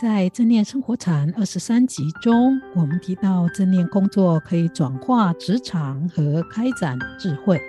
[0.00, 7.60] 在正念生活禅二十三集中，我们提到正念工作可以转化职场和开展智慧。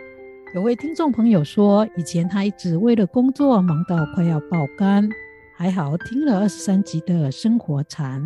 [0.53, 5.09] 有位听众朋友说，以前他一直为了工作忙到快要爆肝，
[5.57, 8.23] 还好听了二十三集的生活禅，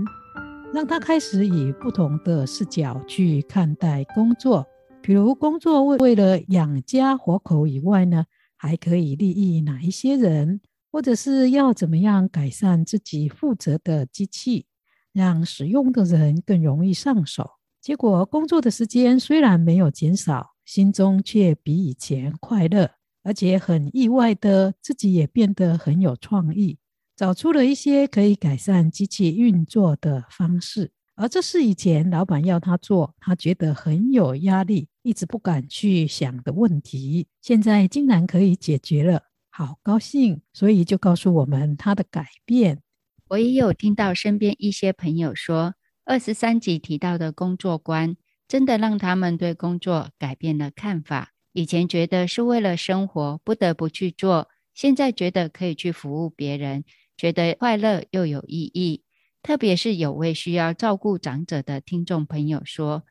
[0.74, 4.68] 让他开始以不同的视角去看待工作。
[5.02, 8.26] 比如工作为为了养家活口以外呢，
[8.58, 10.60] 还可以利益哪一些人？
[10.94, 14.68] 或者是要怎么样改善自己负责的机器，
[15.12, 17.50] 让使用的人更容易上手。
[17.82, 22.92] 结果工作的时间虽然没有减少，心中却比以前快乐，
[23.24, 26.78] 而且很意外的自己也变得很有创意，
[27.16, 30.92] 找出了一些可以改善机器运作的方式。
[31.16, 39.24] 而这是以前老板要他做，他觉得很有压力，一直不敢去想的问题，现在竟然可以解决了。
[39.56, 42.82] 好高兴，所以就告诉我们他的改变。
[43.28, 51.34] 我也有听到身边一些朋友说，二十三集提到的工作观，真的让他们对工作改变了看法。
[51.52, 56.84] 以前觉得是为了生活不得不去做，现在觉得可以去服务别人，
[57.16, 59.04] 觉得快乐又有意义。
[59.44, 63.04] 特别是有位需要照顾长者的听众朋友说，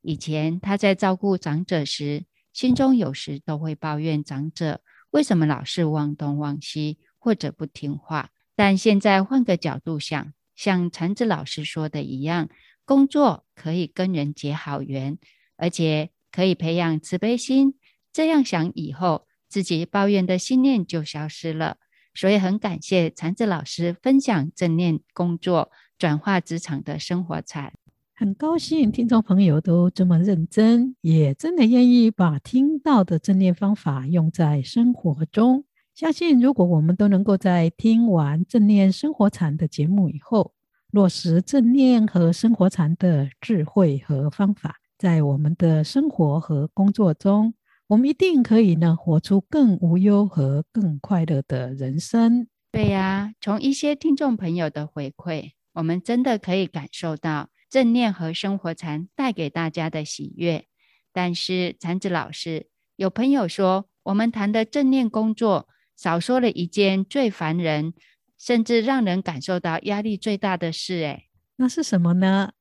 [0.00, 4.80] 以前他在照顾长者时，心中有时都会抱怨长者。
[5.10, 8.30] 为什么老是忘东忘西或者不听话？
[8.54, 12.48] 但现在换个角度想，像禅子老师说的一样，
[12.84, 15.18] 工作可以跟人结好缘，
[15.56, 17.74] 而且可以培养慈悲心。
[18.12, 21.78] 这样想以后，自己抱怨的心念就消失了。
[22.12, 27.72] 所以很感谢禅子老师分享正念工作转化职场的生活禅。
[28.20, 35.64] 很高兴听众朋友都这么认真，也真的愿意把听到的正念方法用在生活中。
[35.94, 40.52] 相信如果我们都能够在听完正念生活禅的节目以后，
[40.90, 47.54] 落实正念和生活禅的智慧和方法，在我们的生活和工作中，
[47.86, 52.46] 我们一定可以呢活出更无忧和更快乐的人生。
[52.70, 57.48] 对呀，从一些听众朋友的回馈，我们真的可以感受到。
[57.70, 60.66] 正念和生活禅带给大家的喜悦，
[61.12, 67.94] 但是禅子老师有朋友说，我们谈的正念工作少说了一件最烦人，
[68.36, 70.94] 甚至让人感受到压力最大的事。
[70.94, 72.54] 诶，那是什么呢？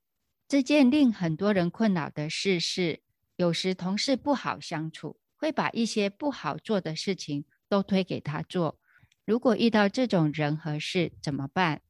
[0.47, 3.01] 这件令很多人困扰的事是，
[3.35, 8.79] 有时同事不好相处，会把一些不好做的事情都推给他做。
[9.25, 11.81] 如果遇到这种人和事，怎么办？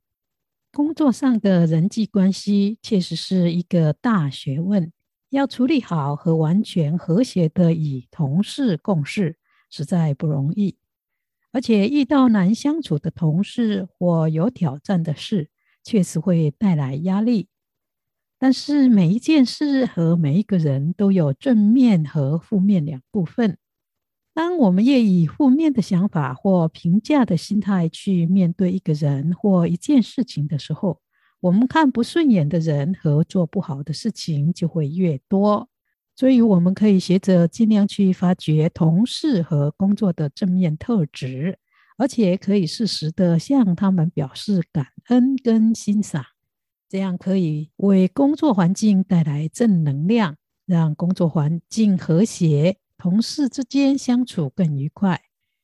[0.71, 4.91] 工作上的人际关系确实是一个大学问，
[5.29, 9.37] 要处理好和完全和谐的与同事共事，
[9.69, 10.77] 实在不容易。
[11.51, 15.49] 而且遇到难相处的同事或有挑战的事，
[15.83, 17.47] 确实会带来压力。
[18.37, 23.57] 但是每一件事和每一个人都有正面和负面两部分。
[24.33, 31.01] 当我们越以负面的想法或评价的心态去面对一个人或一件事情的时候，
[31.41, 35.67] 我们看不顺眼的人和做不好的事情就会越多。
[36.15, 41.57] 所以，我们可以学着尽量去发掘同事和工作的正面特质，
[41.97, 46.25] 而且可以适时的向他们表示感恩跟欣赏，
[46.89, 50.35] 这样可以为工作环境带来正能量，
[50.65, 52.77] 让工作环境和谐。
[52.99, 55.21] 同事之间相处更愉快。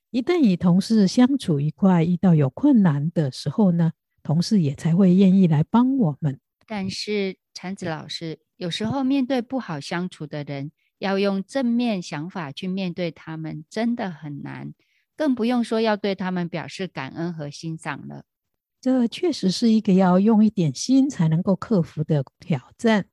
[0.09, 3.91] 一旦与同事相处愉快，遇到有困难的时候呢，
[4.23, 6.39] 同事也才会愿意来帮我们。
[6.65, 14.73] 但是禅子老师，有时候面对不好相处的人，要用正面想法去面对他们，真的很难。
[15.17, 18.23] 更不用说要对他们表示感恩和欣赏了。
[18.79, 23.07] 这确实是一个要用一点心才能够克服的挑战。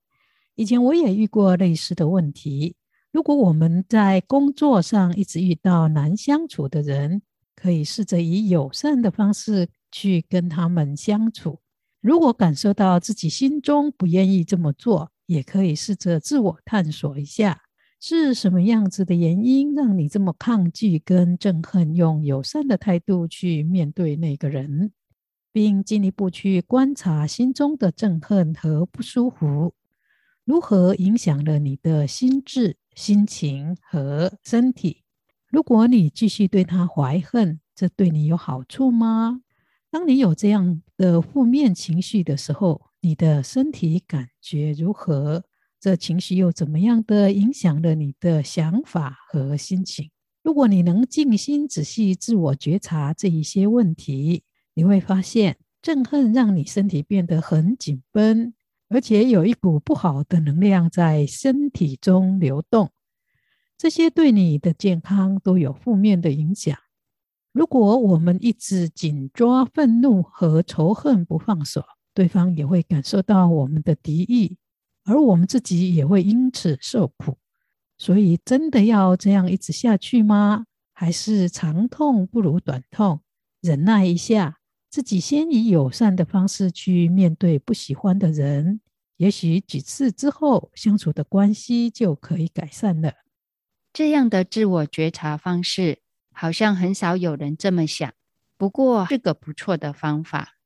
[0.55, 2.77] 以前我也遇过类似的问题。
[3.13, 7.21] 如果我们在工作上一直遇到难相处的人，
[7.55, 11.61] 可以试着以友善的方式去跟他们相处。
[12.01, 17.61] 如果感受到自己心中不愿意这么做，也可以试着自我探索一下，
[18.01, 24.91] 是什么样子的原因让你这么抗拒跟憎恨，用友善的态度去面对那个人，
[25.53, 29.75] 并进一步去观察心中的憎恨和不舒服。
[30.45, 35.03] 如何影响了你的心智、心情和身体？
[35.49, 39.41] 如果你继续对他怀恨，这对你有好处吗？
[39.91, 45.45] 当你有这样的负面情绪的时候，你的身体感觉如何？
[45.79, 50.11] 这情绪又怎么样的影响了你的想法和心情？
[50.43, 58.55] 如果你能静心仔细自我觉察这一些问题，你会发现，憎恨让你身体变得很紧绷，
[58.93, 62.91] 而且有一股不好的能量在身体中流动。
[63.79, 66.77] 这些对你的健康都有负面的影响。
[67.53, 74.59] 如果我们一直紧抓愤怒和仇恨不放手，对方也会感受到我们的敌意，
[75.05, 77.39] 而我们自己也会因此受苦。
[77.97, 80.67] 所以，真的要这样一直下去吗？
[80.93, 83.21] 还是长痛不如短痛，
[83.63, 84.59] 忍耐一下，
[84.91, 88.81] 自己先以友善的方式去面对不喜欢的人，
[89.23, 93.15] 也许几次之后，相处的关系就可以改善了。
[93.93, 96.01] 这样的自我觉察方式，
[96.33, 98.13] 好像很少有人这么想。
[98.57, 100.57] 不过是个不错的方法，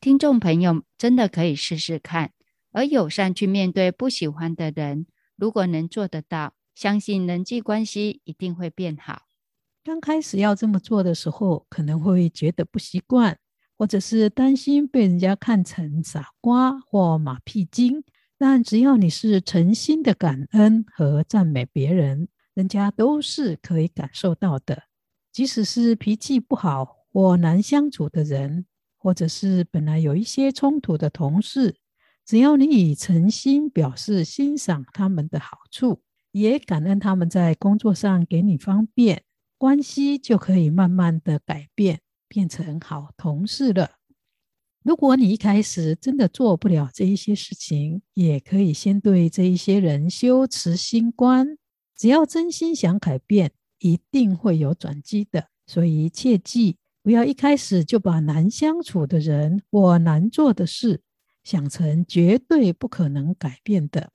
[0.00, 2.32] 听众朋友真的可以试试看。
[2.72, 5.04] 而友善去面对不喜欢的人，
[5.36, 9.24] 如果能做得到，相信人际关系一定会变好。
[9.84, 13.38] 刚开始要这么做的时候，可能会觉得不习惯，
[13.78, 18.02] 或者是担心被人家看成傻瓜或马屁精。
[18.38, 22.28] 但只要你是诚心的感恩和赞美别人。
[22.54, 24.84] 人家都是可以感受到的，
[25.30, 28.64] 即使是脾气不好或难相处的人，
[28.96, 31.76] 或者是本来有一些冲突的同事，
[32.24, 36.00] 只要你以诚心表示欣赏他们的好处，
[36.32, 39.24] 也感恩他们在工作上给你方便，
[39.58, 43.92] 关系就可以慢慢的改变，变成好同事了。
[44.82, 51.58] 如果你一开始真的做不了这一些事情，也可以先对这一些人修持心观。
[51.96, 55.48] 只要真心想改变，一定会有转机的。
[55.66, 61.00] 所以切记，不要一开始就把难相处的人或难做的事
[61.42, 64.10] 想成绝对不可能改变的。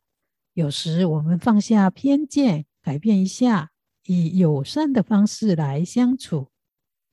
[0.54, 3.72] 有时我们放下偏见，改变一下，
[4.06, 6.48] 以友善的方式来相处，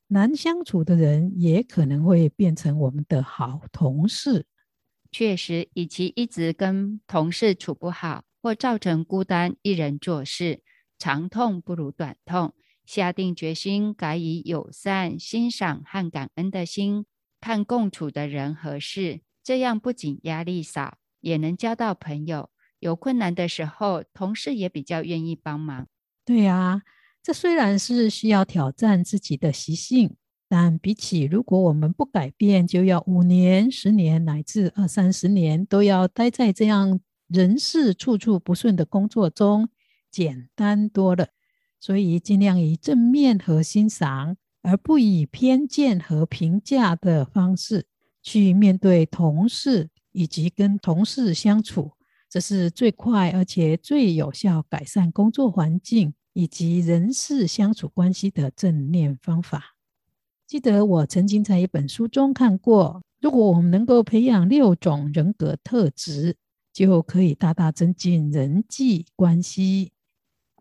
[0.09, 4.47] 难相处的人也可能会变成我们的好同事。
[5.11, 8.25] 确实，与其一直跟同事处不好。
[8.41, 10.63] 或造成孤单，一人做事，
[10.97, 12.55] 长痛不如短痛。
[12.87, 17.05] 下定决心，改以友善、欣赏和感恩的心
[17.41, 22.51] 看共处的人和事，这样不仅压力少，也能交到朋友。
[22.79, 25.89] 有困难的时候，同事也比较愿意帮忙。
[26.25, 26.83] 对呀，
[27.29, 30.17] 这虽然是需要挑战自己的习性，
[30.49, 36.99] 但比起如果我们不改变，就要五年、十年乃至二三十年都要待在这样。
[37.27, 39.69] 人事处处不顺的工作中，
[40.11, 41.29] 简单多了。
[41.79, 47.85] 所以尽量以正面和欣赏，而不以偏见和评价的方式
[48.23, 51.93] 去面对同事以及跟同事相处，
[52.31, 59.75] 这是最快而且最有效改善工作环境以及人事相处关系的正念方法。
[60.47, 66.37] 记得我曾经在一本书中看过，如果我们能够培养六种人格特质。
[66.71, 69.91] 就可以大大增进人际关系。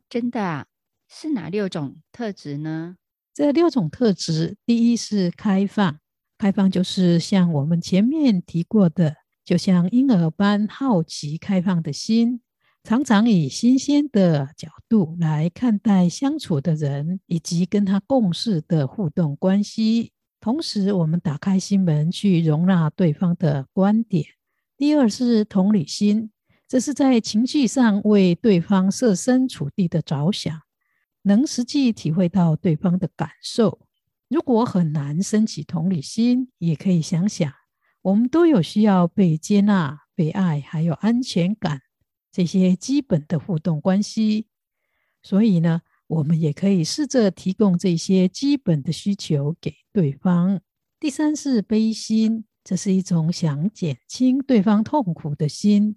[0.09, 0.65] 真的啊？
[1.07, 2.95] 是哪六种特质呢？
[3.35, 5.99] 这六种特质，第一是开放，
[6.39, 12.41] 开放就是像我们前面提过的，就像婴儿般好奇、开放的心，
[12.87, 20.13] 常常以新鲜的角度来看待相处的人以及跟他共事的互动关系。
[20.39, 24.23] 同时，我们打开心门去容纳对方的观点。
[24.77, 26.31] 第二是同理心，
[26.65, 30.57] 这是在情绪上为对方设身处地的着想，
[31.23, 33.81] 能实际体会到对方的感受。
[34.29, 37.51] 如果很难升起同理心，也可以想想，
[38.03, 41.81] 我们都有需要被接纳、被爱，还有安全感
[42.37, 44.45] 这些基本的互动关系。
[45.23, 50.61] 所以呢，我们也可以试着提供这些基本的需求给对方。
[50.99, 52.45] 第三是悲心。
[52.63, 55.95] 这是一种想减轻对方痛苦的心。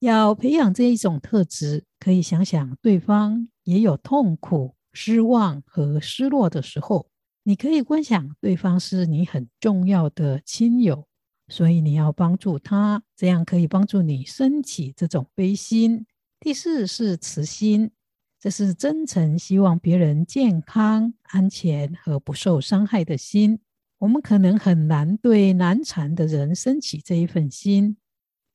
[0.00, 7.08] 要培养这一种特质，可以想想对方也有痛苦、失望和失落的时候。
[7.42, 11.08] 你可以观想对方是你很重要的亲友，
[11.50, 16.06] 所以你要帮助他，这样可以帮助你升起这种悲心。
[16.38, 17.90] 第四是慈心，
[18.38, 23.58] 这是真诚希望别人健康、安全和不受伤害的心。
[23.98, 27.98] 我们可能很难对难缠的人升起这一份心，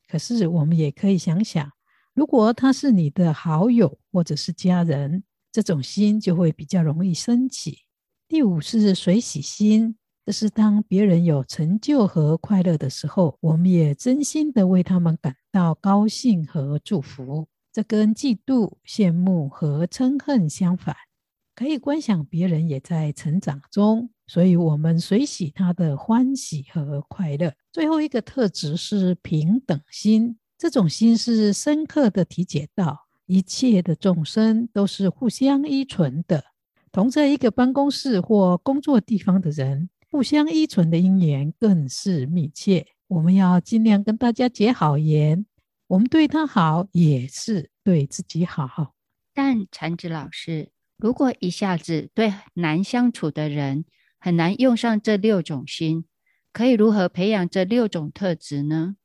[0.08, 1.72] 可是我们也可以想想，
[2.16, 7.82] 如果他是你的好友或者是家人，这种心就会比较容易升起。
[8.28, 17.48] 第五是随喜心，这是当别人有成就和快乐的时候，我们也真心的为他们感到高兴和祝福。
[17.72, 20.96] 这跟嫉妒、羡慕和嗔恨相反。
[21.53, 27.53] 可以观想别人也在成长中，所以我们随喜他的欢喜和快乐。
[27.72, 36.44] 最后一个特质是平等心，这种心是深刻的体解到一切的众生都是互相依存的。
[36.91, 42.88] 同在一个办公室或工作地方的人，互相依存的因缘更是密切。
[43.10, 45.45] 我们要尽量跟大家结好缘，
[45.88, 48.95] 我们对他好，也是对自己好。
[49.34, 53.84] 但禅子老师，如果一下子对难相处的人，
[54.17, 56.05] 很难用上这六种心，
[56.53, 58.95] 可以如何培养这六种特质呢？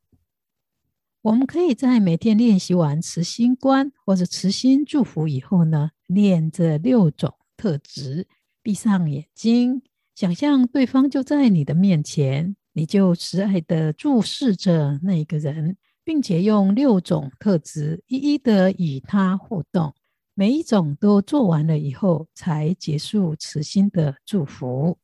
[1.22, 7.34] 我们可以在每天练习完慈心观或者慈心祝福以后呢，练这六种。
[7.56, 8.28] 特质，
[8.62, 9.82] 闭上眼睛，
[10.20, 19.94] 想象对方就在你的面前，你就慈爱地注视着那个人，并且用六种特质一一的与他互动。
[20.34, 24.98] 每一种都做完了以后，才结束慈心的祝福。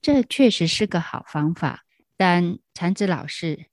[0.00, 1.80] 这确实是个好方法。
[2.16, 3.66] 但禅子老师，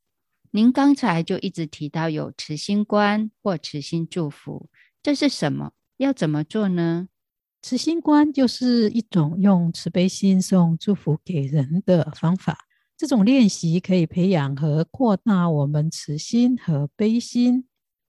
[0.49, 4.67] 您刚才就一直提到有慈心观或慈心祝福，
[5.03, 5.73] 这是什么？
[5.97, 7.09] 要怎么做呢？
[7.61, 12.57] 慈心观就是一种用慈悲心送祝福给人的方法。
[12.97, 17.65] 这种练习可以培养和扩大我们慈心和悲心。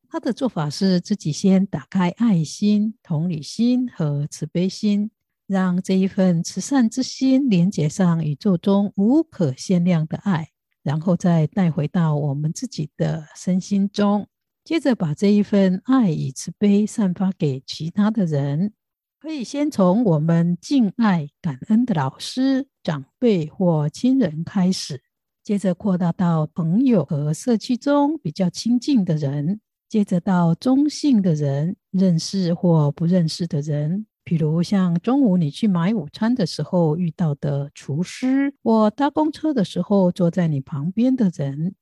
[0.09, 5.11] 他的做法是自己先打开爱心、同理心和慈悲心，
[5.47, 10.49] 让这一份慈善之心连接上宇宙中无可限量的爱，
[10.83, 14.27] 然后再带回到我们自己的身心中，
[14.65, 18.73] 接着把这一份爱与慈悲散发给其他的人。
[19.21, 25.03] 可以先从我们敬爱、感恩的老师、长辈或亲人开始，
[25.45, 29.61] 接着扩大到朋友和社区中比较亲近的人，
[29.91, 41.75] 接着到中性的人，认识或不认识的人，比如像中午你去买午餐的时候遇到的厨师，或搭公车的时候坐在你旁边的人，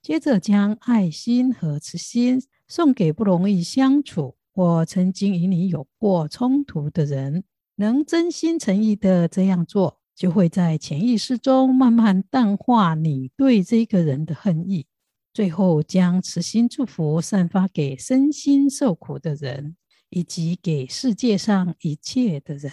[0.00, 4.36] 接着将爱心和慈心送给不容易相处。
[4.54, 7.42] 或曾经与你有过冲突的人，
[7.76, 14.86] 能真心诚意的这样做，就会在潜意识中慢慢淡化你对这个人的恨意，
[15.32, 19.76] 最后将慈心祝福散发给身心受苦的人，
[20.08, 22.72] 以及给世界上一切的人。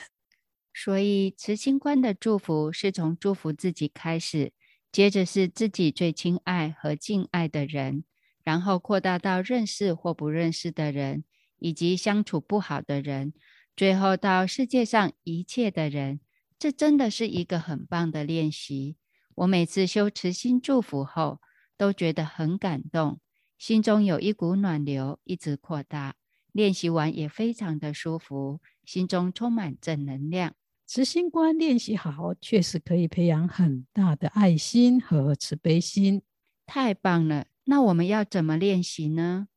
[0.74, 4.54] 所以，慈心观的祝福是从祝福自己开始，
[4.92, 8.04] 接着是自己最亲爱和敬爱的人，
[8.44, 11.24] 然后扩大到认识或不认识的人。
[11.62, 13.34] 以及相处不好的人，
[13.78, 16.20] 最后到世界上一切的人，
[16.58, 18.98] 这真的是一个很棒的练习。
[19.36, 21.40] 我每次修慈心祝福后，
[21.78, 23.20] 都觉得很感动，
[23.58, 26.16] 心中有一股暖流一直扩大。
[26.52, 30.56] 练习完也非常的舒服，心中充满正能量。
[30.86, 36.24] 慈心观练习好，确实可以培养很大的爱心和慈悲心。
[36.66, 37.46] 太棒了！
[37.66, 39.48] 那我们要怎么练习呢？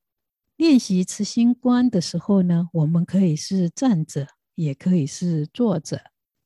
[0.56, 6.00] 练习慈心观的时候呢，我们可以是站着，也可以是坐着。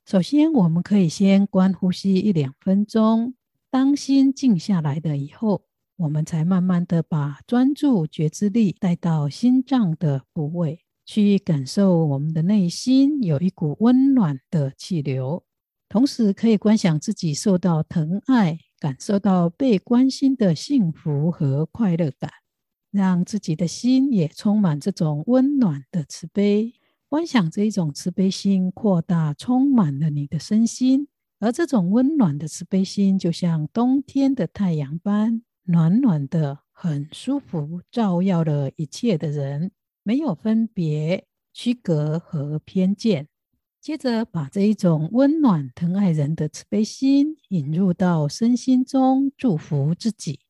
[0.06, 3.34] 首先，我们可以先观呼吸一两分钟。
[3.70, 5.64] 当心静下来了以后，
[5.96, 15.44] 我们才慢慢的把专注觉知力带到心脏的部位，去感受我们的内心有一股温暖的气流。
[15.90, 22.30] 同时，可以观想自己受到疼爱，感受到被关心的幸福和快乐感。
[22.90, 26.72] 让自己的心也充满这种温暖的慈悲，
[27.08, 31.08] 观想这一种慈悲心扩大，充满了你的身心。
[31.40, 39.70] 而这种温暖的慈悲心，就像冬天的太阳般暖暖的，很舒服，照耀了一切的人，
[40.02, 43.28] 没有分别、区隔和偏见。
[43.80, 50.40] 接着，把这一种温暖疼爱人的慈悲心引入到身心中，祝福自己。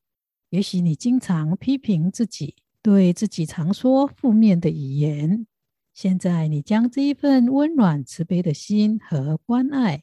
[0.49, 5.45] 也许你经常批评自己，对自己常说负面的语言。
[5.93, 10.01] 现在，你将这一份温暖慈悲的心和关爱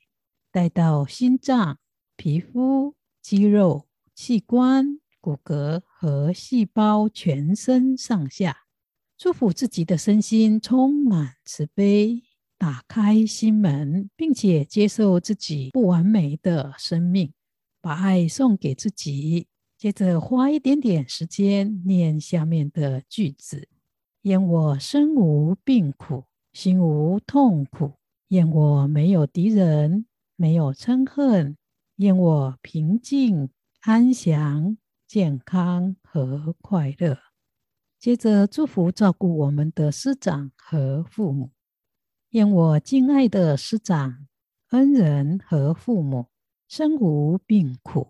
[0.53, 1.79] 带到心脏、
[2.17, 8.67] 皮肤、肌肉、器官、骨骼和细胞全身上下，
[9.17, 12.23] 祝福自己的身心充满慈悲，
[12.57, 17.33] 打开心门，并且接受自己不完美的生命，
[17.81, 19.49] 把爱送给自己。
[19.79, 23.69] 接着花一点点时间念下面的句子：
[24.23, 31.57] 愿我身无病苦，心无痛苦；愿我没有敌人，没有嗔恨；
[31.97, 33.51] 愿我平静
[33.83, 37.19] 安详、健康和快乐。
[37.99, 41.51] 接着祝福照顾我们的师长和父母，
[42.31, 44.27] 愿我敬爱的师长、
[44.71, 46.29] 恩人和父母
[46.67, 48.09] 身无病苦，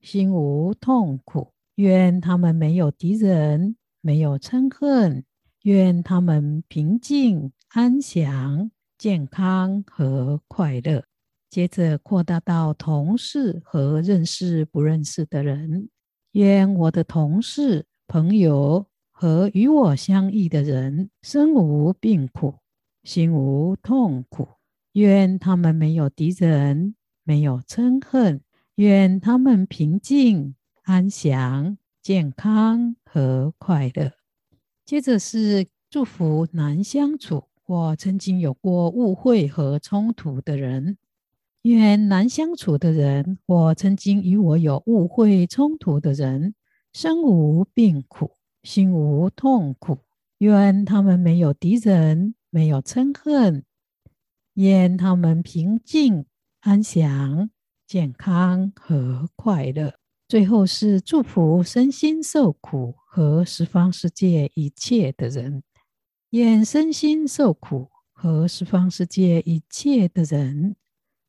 [0.00, 5.22] 心无痛苦；愿他们没有敌人，没有嗔恨；
[5.62, 11.04] 愿他们平静安详、健康和快乐。
[11.50, 15.88] 接着扩大到同事和认识不认识的人，
[16.32, 18.86] 愿我的同事、朋友。
[19.20, 22.54] 和与我相异的人，身无病苦，
[23.02, 24.46] 心无痛苦。
[24.92, 28.40] 愿他们没有敌人，没有嗔恨。
[28.78, 30.54] 愿他们平静、
[30.84, 34.12] 安详、健康和快乐。
[34.84, 40.96] 接着是祝福难相处或曾经有过误会和冲突的人。
[41.62, 46.54] 愿难相处的人或曾经与我有误会冲突的人，
[46.92, 48.36] 身无病苦。
[48.62, 49.98] 心无痛苦，
[50.38, 53.64] 愿他们没有敌人，没有嗔恨，
[54.54, 56.26] 愿他们平静、
[56.60, 57.50] 安详、
[57.88, 59.94] 健康和快乐。
[60.28, 65.62] 最后是祝福身心受苦和十方世界一切的人，
[66.30, 70.76] 愿身心受苦和十方世界一切的人，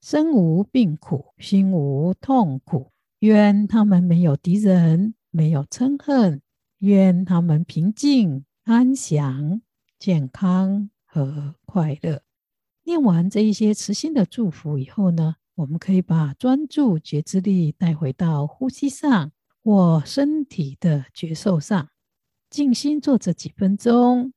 [0.01, 6.41] 身无病苦，心无痛苦，愿他们没有敌人，没有嗔恨。
[6.79, 9.61] 愿他们平静、安详、
[9.97, 12.21] 健康和快乐。
[12.85, 21.89] 念完这一些慈心的祝福以后呢，我们可以把专注觉知力带回到呼吸上或身体的觉受上，
[22.49, 24.31] 静心坐着几分钟。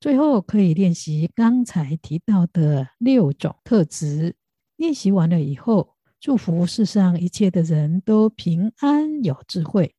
[0.00, 4.34] 最后可以练习刚才提到的六种特质。
[4.76, 9.94] 练习完了以后，祝福世上一切的人都平安有智慧。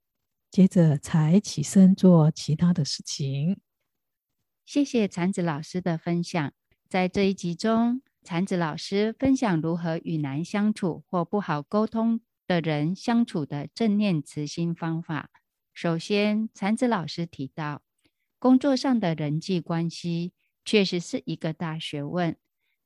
[0.50, 3.60] 接着才起身做其他的事情。
[4.66, 6.52] 谢谢禅子老师的分享。
[6.90, 15.30] 在这一集中，禅子老师分享如何与难相处或不好沟通的人相处的正念慈心方法。
[15.74, 17.84] 首先，禅子老师提到，
[18.38, 20.34] 工作上的人际关系
[20.66, 22.36] 确实是一个大学问，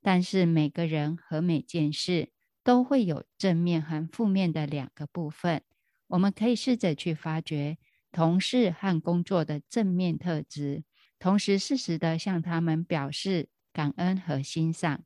[0.00, 2.30] 但是每个人和每件事
[2.62, 5.62] 都会有正面和负面的两个部分。
[6.06, 7.78] 我们可以试着去发掘
[8.12, 10.84] 同事和工作的正面特质，
[11.18, 15.02] 同时适时地向他们表示感恩和欣赏。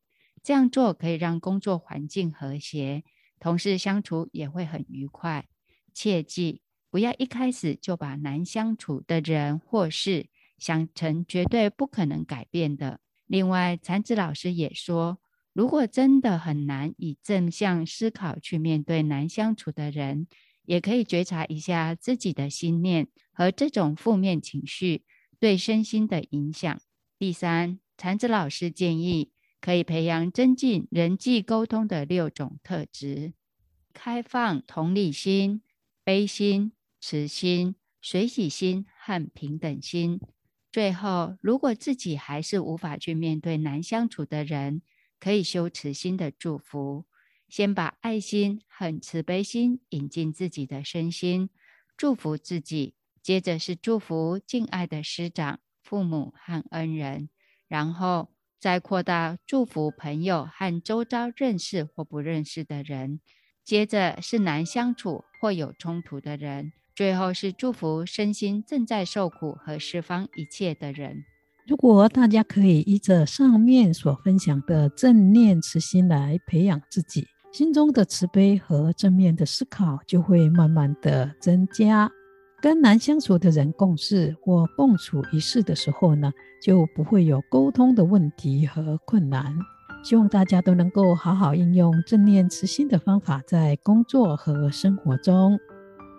[0.47, 3.03] 这样做可以让工作环境和谐，
[3.41, 5.49] 同事相处也会很愉快。
[5.93, 13.01] 切记不要一开始就把难相处的人或事想成绝对不可能改变的。
[13.27, 15.19] 另外，禅子老师也说，
[15.53, 20.29] 如果真的很难以正向思考去面对难相处的人，
[20.65, 25.03] 也可以觉察一下自己的心念和这种负面情绪
[25.41, 26.81] 对身心的影响。
[27.19, 29.33] 第三，禅子老师建议
[29.67, 33.33] 可以培养增进人际沟通的六种特质：
[33.93, 35.61] 开放、同理心、
[36.05, 40.21] 悲心、慈心、随喜心和平等心。
[40.71, 44.83] 最后，如果自己还是无法去面对难相处的人，
[45.19, 47.05] 可以修慈心的祝福。
[47.49, 51.51] 先把爱心和慈悲心引进自己的身心，
[51.97, 57.29] 祝福自己；接着是祝福敬爱的师长、父母和恩人，
[57.67, 58.31] 然后
[58.67, 63.21] 再扩大祝福朋友和周遭认识或不认识的人；
[63.65, 71.23] 接着是难相处或有冲突的人；最后是祝福身心正在受苦和释放一切的人。
[71.69, 77.25] 如果大家可以依着上面所分享的正念慈心来培养自己。
[77.53, 82.11] 心中的慈悲和正面的思考就会慢慢的增加。
[82.67, 89.57] 跟难相处的人共事或共处一室的时候呢，就不会有沟通的问题和困难。
[90.03, 95.57] 希望大家都能够好好应用正念慈心的方法，在工作和生活中。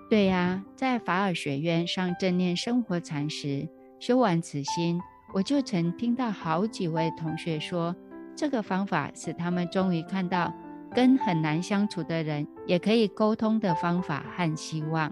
[0.10, 3.68] 对呀，在法尔学院上正念生活禅时，
[4.00, 5.02] 修完慈心，
[5.34, 7.94] 我就曾听到好几位同学说，
[8.38, 10.54] 这个方法使他们终于看到。
[10.96, 15.12] 跟很难相处的人也可以沟通的方法和希望，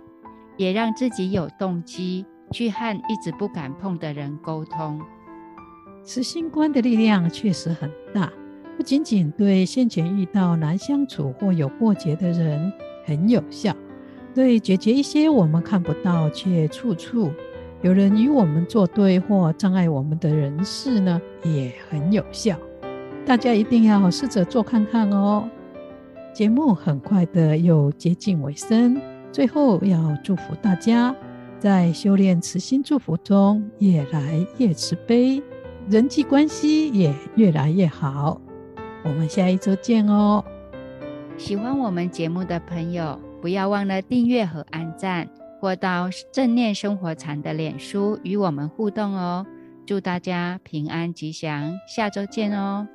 [0.58, 5.02] 也让自己有动机去和一直不敢碰的人沟通。
[6.04, 8.32] 慈心观的力量确实很大，
[8.78, 12.72] 不仅仅对先前遇到难相处或有过节的人
[13.06, 13.76] 很有效，
[14.34, 17.32] 对解决一些我们看不到却处处
[17.82, 22.58] 有人与我们作对或障碍我们的人事呢，也很有效。
[23.26, 25.50] 大家一定要试着做看看哦。
[26.32, 29.02] 节目很快的又接近尾声，
[29.36, 31.14] 最后要祝福大家
[31.60, 35.44] 在修炼慈心祝福中越来越慈悲，
[35.90, 38.40] 人际关系也越来越好。
[39.04, 40.42] 我们下一周见哦。
[41.36, 45.28] 喜欢我们节目的朋友，不要忘了订阅和按赞，
[45.60, 49.46] 或到正念生活禅的脸书与我们互动哦。
[49.86, 52.88] 祝大家平安吉祥，下周见哦。